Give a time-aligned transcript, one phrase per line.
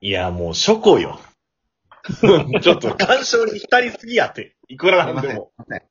[0.00, 1.20] いや、もう、初行よ。
[2.62, 4.56] ちょっと、干渉に浸りすぎやって。
[4.68, 5.52] いくらなんでも。
[5.68, 5.82] す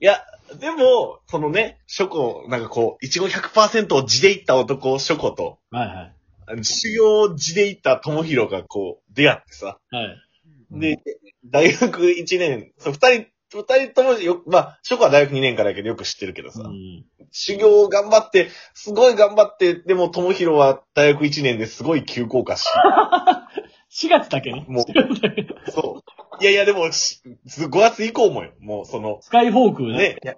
[0.00, 0.24] いや、
[0.58, 6.14] でも、そのね、初行、なんかこう、いちご100%を地でいった男、初行と、はいはい。
[6.46, 9.78] あの修行を地でいった友広がこう、出会ってさ。
[9.90, 10.80] はい。
[10.80, 10.98] で、
[11.44, 16.62] 大学1年、そう、二人、二人ともよ、まあ、初行は大学2年からやけどよく知ってるけどさ。
[16.64, 17.04] うん。
[17.30, 22.66] 修行を頑張って、すごい頑張って、でも、友広は大学1年ですごい急降下し、
[24.06, 24.64] 4月だけね。
[24.68, 26.02] もう4月だけそ
[26.40, 26.42] う。
[26.42, 28.52] いやいや、でも、し5月以降もよ。
[28.60, 29.92] もう、その、スカイフォークね。
[29.92, 30.36] ねいや。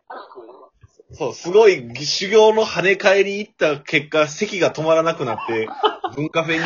[1.13, 5.69] そう、すごい、修行の跳ね返り行った結果、席が止まらなくなって、
[6.17, 6.65] 文化フェに、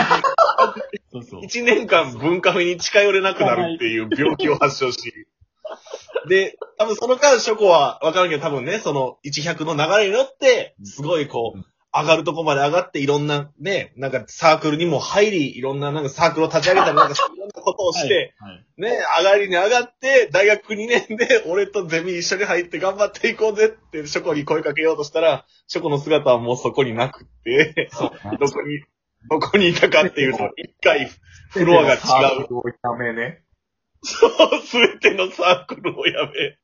[1.12, 1.40] そうそう。
[1.42, 5.19] 1年間文化フェに近寄れなくなるっていう病気を発症し、
[6.30, 18.64] で、多分その間、ショコはわからんけど、多分ね、その、100の流れに乗って、すごいこう、上がるとこまで上がって、いろんなね、なんかサークルにも入り、いろんななんかサークルを立ち上げたり、なんか いろんなことをして、はい、はい。
[18.80, 27.90] ね、上がりに上がって、大学2年で 俺とゼミ一緒に入って頑張っていこうぜって、ショコに声かけようとしたら、ショコの姿はもうそこになくって、
[28.38, 28.84] どこに、
[29.28, 31.10] どこにいたかっていうと、一回
[31.50, 32.00] フロアが違う。
[34.02, 34.30] そう、
[34.64, 36.58] すべてのサークルをやめ、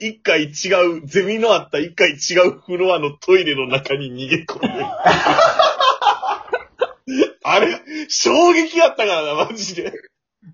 [0.00, 4.68] 一回違う、ゼミのあった一回違うフロアのトイレの中に逃げ込む。
[7.44, 9.92] あれ、衝撃やったからな、マジで。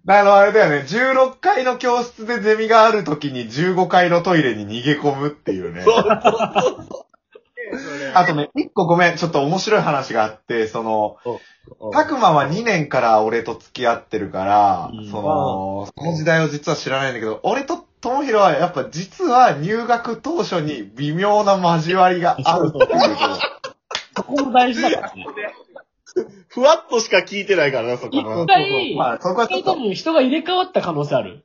[0.06, 0.86] あの、あれだよね。
[0.89, 5.83] 16階の教室でゼミがある時に15階のトイレに逃げ込むっていうね。
[5.83, 6.20] そうそう
[6.89, 7.08] そう
[8.14, 11.17] あとね、一個ごめん、ちょっと面白い話があって、その。
[11.92, 22.89] たくまは2年から俺と付き合ってるから、うんその、その時代を実は知らないんだけど、俺と友広はやっぱ実は入学当初に微妙な交わりがあるっていう
[24.17, 25.27] そこも大事だからね。
[26.48, 28.47] ふわっとしか聞いてないからな、そこ一の。
[28.47, 31.45] 回、まあ、そこはちょっと、多分人が入れ替わった可能性ある。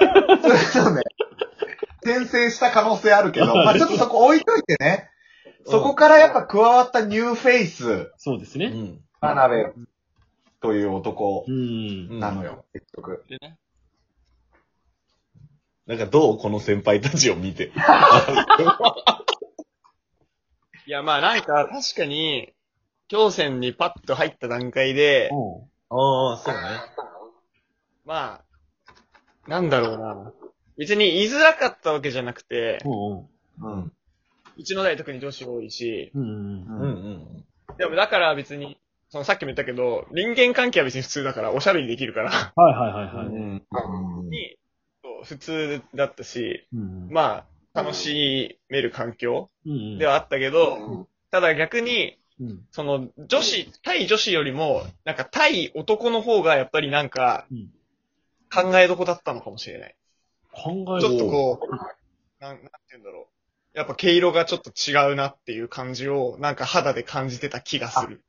[0.72, 1.02] そうね。
[2.04, 5.08] 転生した可能性あるけど、まあちょっとそこ置いといてね。
[5.66, 8.66] そこからやっぱ加わったニューフェイス、そうですね。
[8.66, 9.00] うん。
[9.20, 9.72] 真鍋
[10.60, 12.18] という男うん。
[12.18, 13.24] なのよ、結局。
[13.28, 13.58] でね。
[15.86, 17.72] なんかどうこの先輩たちを見て。
[20.86, 22.52] いや、まあなんか、確かに、
[23.08, 26.60] 教専にパッと入った段階で、おうああ、そうね。
[28.04, 28.42] ま
[29.46, 30.32] あ、なんだろうな。
[30.78, 33.28] 別に言いづらかったわけじゃなくて、おう
[33.60, 33.92] うん。
[34.62, 36.28] うちの代特に女子多いし、うんうん。
[36.28, 37.76] うんうん。
[37.78, 38.78] でもだから別に、
[39.10, 43.26] そのさっきも言ったけど、人間関係は別に普通だから、おしゃべりできるから、はいはいはいはい。
[43.26, 44.30] うん。
[44.30, 44.56] に、
[45.24, 52.60] 普通だったし、うんまあ、楽しめる環境うんではあったけど、ただ逆に、うん。
[52.70, 57.70] その、女子、対女子よりも、なんか対男の方がやっぱりなんかうん、
[58.50, 59.96] 考えどこだったのかもしれない。
[60.52, 63.31] 考えちょっとこう、なん、なんて言うんだろう。
[63.74, 68.22] やっぱ毛色がちょっと違うなっていう感じを、なんか肌で感じてた気がする。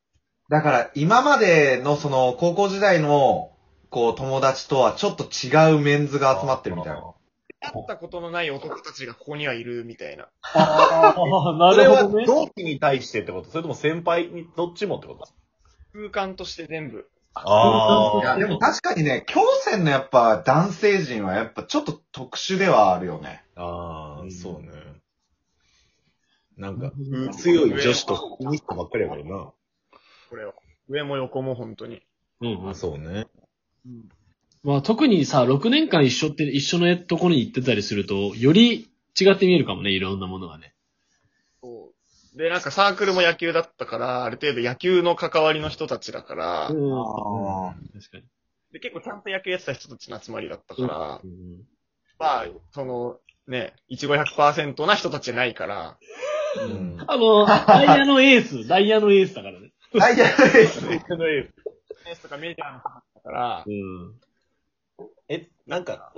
[0.49, 3.51] だから、今までのその、高校時代の、
[3.89, 7.13] こう、友達とはちょっと違うメンズが集まってるみたいな。
[7.61, 10.27] 会ったことのない男たちがここにはいるみたいな。
[10.53, 12.25] ああ、なそれはるほどね。
[12.25, 13.49] 同期に対してってこと？
[13.49, 15.29] それとも先輩にどっちもってこと？
[15.93, 17.07] 空間として全部。
[17.35, 23.45] あいや、でも確かにね、京戦のやっぱ男性陣はやっぱちょっと特殊ではあるよね。
[23.55, 24.67] ああ、そうね。
[26.57, 29.51] なんか、うん強い女子とニストばっかりやからな。
[30.29, 30.53] これは。
[30.87, 32.01] 上も横も本当に。
[32.41, 33.27] うんあ、そうね。
[34.63, 40.73] まあ特にさ、6年間一緒って、一緒のところに行ってたりすると、より違って見えるかもね、いろんなものがね。
[41.61, 41.91] そ
[42.33, 42.37] う。
[42.37, 48.23] で、なんかサークルも野球だったから、ある程度野球の関わりの人たちだから、うんあ確かに。
[48.71, 51.61] で、結構ちゃんと野球やってた人たちの集まりだったから、うん
[52.17, 55.97] まあ、その、ね、いちご100%な人たちじゃないから、
[56.57, 57.03] うん。
[57.07, 59.71] あの、 ダイヤのエース、ダイヤのエースだからね。
[59.93, 60.85] ダイヤです。
[60.85, 64.19] エースとかメジャーの人だから、うん。
[65.29, 66.13] え、なんか、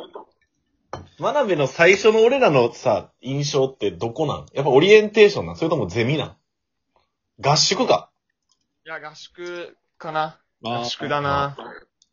[1.19, 4.45] 真鍋の最初の俺らのさ、印象ってどこなん？
[4.53, 5.55] やっぱオリエンテーションなん？
[5.55, 6.37] それともゼミなん？
[7.41, 8.09] 合宿か？
[8.85, 10.39] いや、合宿かな。
[10.63, 11.57] あー合宿だな。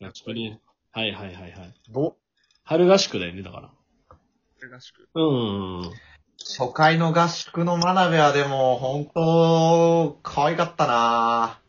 [0.01, 0.61] 合宿ね。
[0.93, 1.75] はいはいはいはい。
[1.91, 2.17] ど、
[2.65, 3.71] 春合宿だよね、だから。
[4.77, 5.09] 合宿。
[5.15, 5.93] うん。
[6.45, 11.61] 初回の合宿の真鍋はでも、本当可愛かったな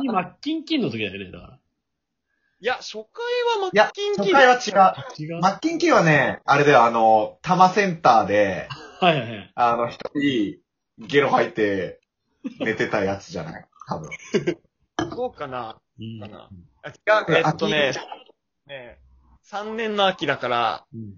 [0.00, 1.58] にマッキンキンの時だよね、だから。
[2.58, 3.00] いや、初回
[3.60, 5.22] はマッキンキー初回は違う。
[5.22, 5.40] 違う。
[5.40, 8.68] マッキンキーはね、あれだよ、あの、多摩センターで、
[9.00, 9.52] はいはいはい。
[9.54, 10.58] あの、一人、
[11.06, 12.00] ゲロ吐いて、
[12.60, 13.66] 寝てたやつじゃない？
[13.88, 14.10] 多分。
[15.14, 16.48] そうかなうんかな
[16.82, 16.92] あ違
[17.32, 17.92] う、えっとね、
[18.66, 18.98] ね
[19.50, 21.14] 3年の秋だから、うん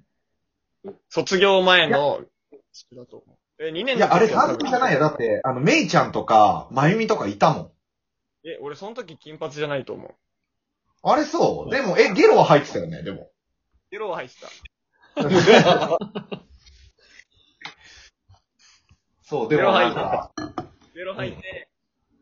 [1.09, 2.21] 卒業前の、
[2.93, 3.39] だと思う。
[3.61, 5.01] え、2年いや、あれ3時は多分年じゃないよ。
[5.01, 7.73] だって、あの、メイちゃんとか、まゆみとかいたもん。
[8.45, 10.15] え、俺その時金髪じゃないと思う。
[11.03, 11.71] あれそう？
[11.71, 13.31] でも、え、ゲロは入ってたよね、でも。
[13.91, 14.49] ゲロは入ってた。
[19.23, 20.33] そう、でもなんゲか、
[20.95, 21.69] ゲロ入って、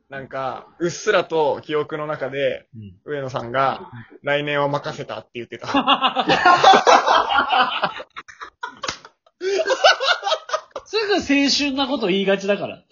[0.08, 3.90] なんか、うっすらと記憶の中で、うん上野さんが、
[4.22, 5.68] 来年は任せたって言ってた。
[11.20, 12.76] すぐ青春なこと言いがちだから。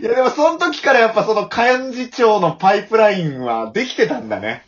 [0.00, 4.64] いやでもその時からやっぱその幹事長のパイプラインはできてたんだね。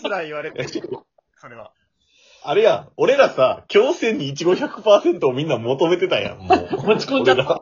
[0.00, 1.72] つら言われて、それは。
[2.42, 6.68] あれやん、俺らさ、強制にイチゴ100%をみんな求めてたやん、もう。
[6.86, 7.60] 持ち込んじゃった。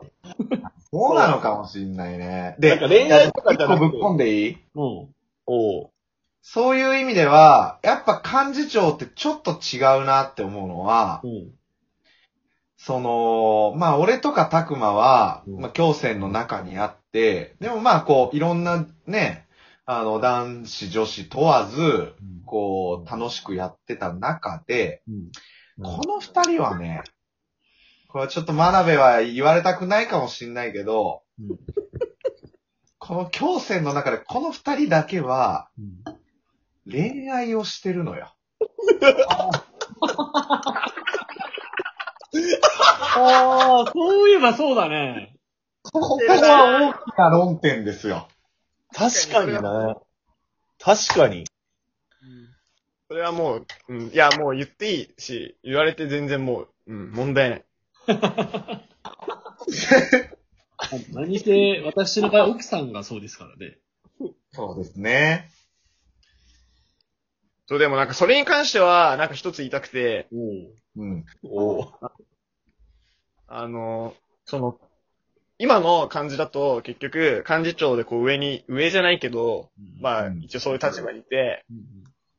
[0.91, 2.55] そうなのかもしんないね。
[2.59, 4.57] で、なんか恋愛とかじゃなくてぶっ込んでいい？
[4.73, 5.09] も
[5.47, 5.89] おう。
[6.41, 11.51] そういう意味では、やっぱ幹事長ってちょっと違うなって思うのはう、、うん。
[12.85, 15.59] その、まあ俺とかたくまは、うん。
[15.59, 19.47] まあ強戦の中にあって、でもまあこう、いろんなね、
[19.87, 22.13] あの、男子女子問わず、
[22.45, 25.31] こう、楽しくやってた中で、うん。
[25.83, 27.01] この二人はね、
[28.07, 31.57] これはちょっと真鍋は言われたくないかもしんないけど、うん。
[32.99, 36.03] この強戦の中でこの二人だけはうん。
[36.87, 38.35] 恋愛をしてるのよ。
[43.17, 45.35] ああ、そういえばそうだね。
[45.83, 48.27] ここは大きな論点ですよ。
[48.93, 49.97] 確かにな。
[50.79, 51.45] 確かに。
[53.07, 57.65] それはもう、うん、いや、もう言っていいし、言われて全然もう、うん、問題ない。
[61.13, 63.77] 何せ、私の場合、奥さんがそうですからね。
[64.51, 65.51] そうですね。
[67.67, 71.25] そう、でもなんかそれに関しては、なんか一つ言いたくて、おうん。
[71.43, 71.93] おう。
[73.47, 74.15] あの、
[74.45, 74.79] その、
[75.57, 79.71] 今の感じだと、結局、幹事長でこう上に、上じゃないけど、
[80.01, 81.85] まあう、ん一応そういう立場にいて、うん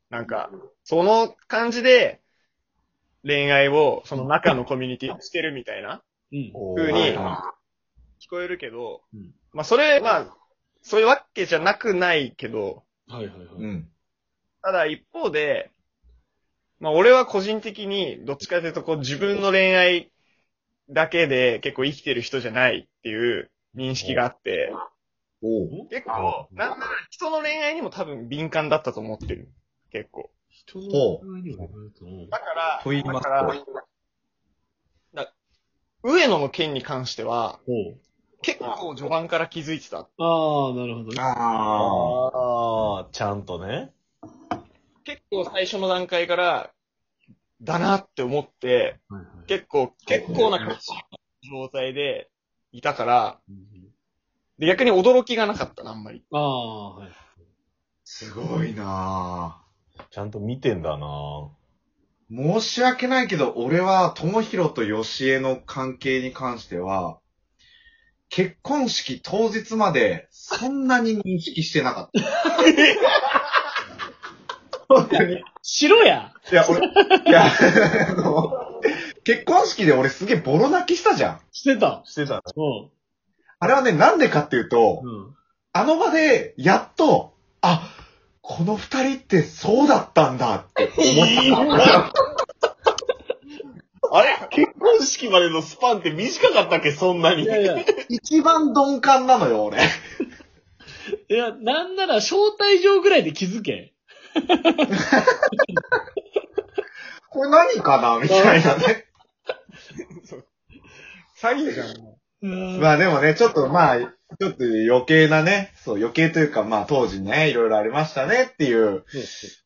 [0.08, 0.50] なんか、
[0.84, 2.20] その感じで、
[3.24, 6.02] 恋愛を、その中のコミュニティしてるみたいな、
[6.32, 6.52] うん。
[6.76, 7.00] 風に
[8.20, 10.36] 聞こえるけど、うんまあ、それ、まあ、
[10.82, 13.46] そういうわけじゃなくないけど、はいはいはい。
[13.58, 13.88] うん。
[14.66, 15.70] ただ一方で、
[16.80, 20.10] まあ俺は個人的にどっちかというとこう自分の恋愛
[20.90, 24.74] だけで結構生きてる人じゃないっていう認識があって、
[25.88, 29.52] 結構、なんなら人の恋愛にも多分敏感だったと思ってる。
[29.92, 30.32] 結構。
[30.48, 31.70] 人の恋愛にも
[32.28, 33.42] だから、と言いますとだか
[35.14, 35.32] ら、だ
[36.02, 37.60] 上野の件に関しては、
[38.42, 39.98] 結構序盤から気づいてた。
[39.98, 41.20] ああ、なるほどね。
[41.20, 43.92] ああ、ちゃんとね。
[45.30, 46.70] 結構最初の段階から、
[47.62, 52.28] だなって思って、はいはい結構、結構な状態で
[52.72, 53.66] いたから、うん
[54.58, 56.24] で、逆に驚きがなかったな、あんまり。
[56.32, 57.10] ああ、はい。
[58.04, 59.62] すごいな
[60.10, 61.48] ちゃんと見てんだなぁ
[62.30, 67.18] 申し訳ないけど、俺は、ともひろとよしえの関係に関しては、
[68.28, 72.20] 結婚式当日まで、そんなに認識してなかった。
[74.88, 75.34] 本当に。
[75.34, 78.52] いしろやや、俺、いや、あの、
[79.24, 81.40] 結婚式で俺すげえボロ泣きしたじゃん。
[81.52, 82.02] してた。
[82.04, 82.40] してたね。
[82.56, 82.90] う
[83.58, 85.06] あれはね、なんでかっていうと、ん。
[85.06, 85.34] うん。
[85.72, 87.92] あの場で、やっと、あ、
[88.40, 92.12] この二人ってそうだったんだって思った。
[94.12, 96.92] あれ結婚式までのスパンって短かったっけ？
[96.92, 97.42] そんなに。
[97.42, 99.78] いやいや、い一番鈍感なのよ、俺。
[101.28, 103.95] や、なんなら招待状ぐらいで気づけ。
[107.30, 109.06] これ何かなみたいなね。
[111.40, 112.16] 詐欺じゃん。
[112.42, 119.04] うんまあでもね、ちょっとまあ、ちょっと余計なね、そう余計というかまあ当時ね、いろいろありましたねっていう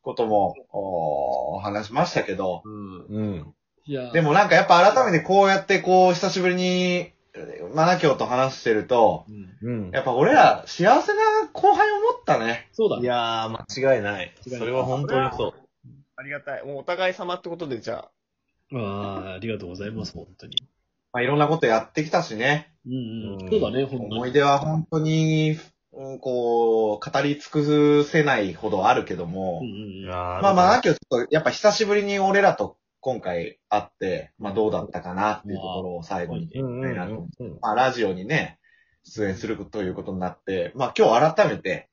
[0.01, 3.05] ことも、お話しましたけど、うん。
[3.09, 3.53] うん。
[3.85, 7.11] いや、でもなんかやっぱ改めてこうやってこう久しぶりに、
[7.73, 9.25] マナキョウと話してると、
[9.61, 9.91] うん、うん。
[9.91, 11.19] やっぱ俺ら幸せな
[11.51, 12.69] 後輩を持ったね。
[12.73, 12.97] そうだ。
[12.99, 14.33] いやー、間違いない。
[14.45, 15.53] 違いないそれは本当にそう。
[16.15, 16.65] ありがたい。
[16.65, 18.05] もうお互い様ってことで、じゃ
[18.73, 18.77] あ。
[18.77, 20.55] ああ、ありがとうございます、本当に。
[21.13, 22.73] まあいろんなことやってきたしね。
[22.85, 23.43] うんうん。
[23.43, 24.15] うんそうだね、本当に。
[24.15, 25.57] 思い出は本当に、
[25.93, 30.09] うんこう、語り尽くせないほどあるけども、うんうんうん。
[30.09, 36.49] まあまあ、マナキョウちょっとやっぱ久しぶりに俺らと今回会って、まあどうだったかなっていうところを最後に。
[37.61, 38.59] まあ、ラジオにね、
[39.03, 41.90] 出演するということになって、まあ今日改めて、うん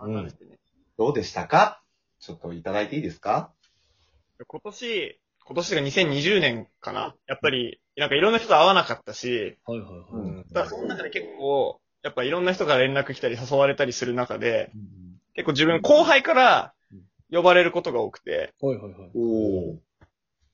[0.00, 0.58] 改めてね
[0.98, 1.82] どうでしたか？
[2.20, 3.52] ちょっといただいていいですか？
[4.46, 7.14] 今年、今年が2020年かな。
[7.26, 10.04] やっぱり、なんかいろんな人と会わなかったし、はいはいはい。
[10.12, 10.36] うん。
[10.38, 14.70] だからその中で結構、やっぱいろんな人から連絡来たり誘われたりする中で、
[15.34, 16.74] 結構自分後輩から
[17.30, 19.10] 呼ばれることが多くて、はいはいはい。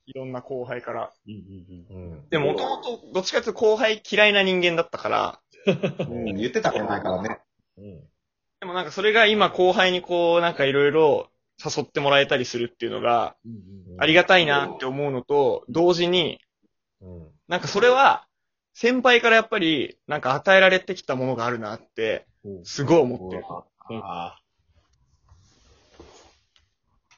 [0.08, 1.12] いろんな後輩から。
[1.26, 2.28] うんうんうんうん。
[2.28, 5.40] でも、もともとどっちかというと後輩嫌いな人間だったから、
[6.08, 7.38] うん、言ってたことないからね。
[7.78, 8.08] うん。
[8.66, 11.30] でもなんかそれが今後輩にこう、なんかいろいろ
[11.64, 13.36] 誘ってもらえたりするっていうのが、
[13.96, 16.40] ありがたいなって思うのと、同時に、
[17.00, 17.28] うん。
[17.46, 18.26] なんかそれは、
[18.74, 23.44] 先輩からやっぱり、なんか与えられてきたものがあるなって、うんすごい思ってる。
[24.02, 24.40] あ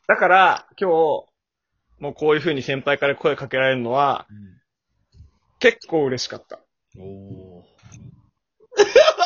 [0.06, 0.92] だから、今日、
[1.98, 4.26] もうこういう風に先輩から声かけられるのは、
[5.60, 6.60] 結構嬉しかった。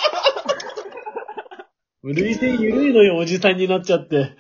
[2.03, 4.35] 類線ゆるいのよ、おじさんになっちゃって。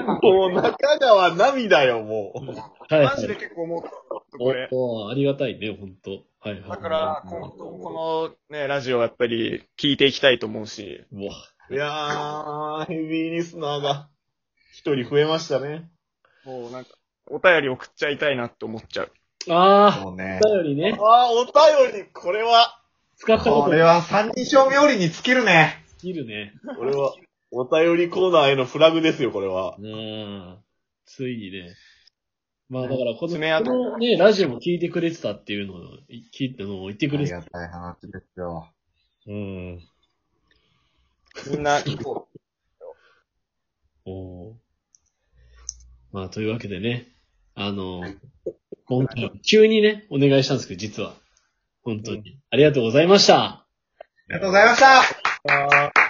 [0.00, 0.18] あ。
[0.22, 2.94] もう中川涙よ、もう。
[2.94, 3.90] はい、マジで結構思った。
[4.38, 4.68] これ。
[5.10, 6.22] ありがたいね、ほんと。
[6.40, 6.70] はいはい。
[6.70, 11.32] だから、このこのね、ラジオはやっぱり聞いていきたいと思うし、うわ。
[11.70, 14.08] いやー、ヘビーリスナーが
[14.72, 15.90] 一人増えましたね。
[16.44, 16.90] もうなんか、
[17.26, 19.12] お便り送っちゃいたいなって思っちゃう。
[19.50, 20.46] あそうねー、。
[20.46, 20.96] お便りね。
[20.98, 22.80] あー、お便り、これは、
[23.16, 25.83] 使ったことこれは三人称冥利に尽きるね。
[26.08, 26.52] いるね。
[26.76, 27.14] これは、
[27.50, 29.76] お便りコーナーへのフラグですよ、これは。
[29.78, 30.58] うん。
[31.06, 31.74] ついにね。
[32.68, 37.36] まあだからこの、爪痕このね、ラジオも聞いてくれてたっていうのを、い聞いたのを言ってあくれてた。
[37.36, 38.72] りがたい話ですよ。
[39.26, 39.80] うん。
[41.50, 42.28] みんな聞こ
[44.06, 44.54] おー
[46.12, 47.08] まあというわけでね、
[47.54, 48.02] あの、
[48.86, 51.14] 今回は急にね、お願いしたんですけど、実は。
[51.82, 52.38] 本当に。
[52.50, 53.63] ありがとうございました。
[54.30, 56.03] ありがとうございました。